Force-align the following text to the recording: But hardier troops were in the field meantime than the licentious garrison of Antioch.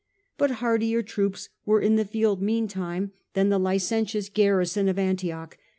But 0.35 0.49
hardier 0.65 1.03
troops 1.03 1.49
were 1.63 1.79
in 1.79 1.95
the 1.95 2.03
field 2.05 2.41
meantime 2.41 3.11
than 3.35 3.49
the 3.49 3.59
licentious 3.59 4.29
garrison 4.29 4.89
of 4.89 4.97
Antioch. 4.97 5.59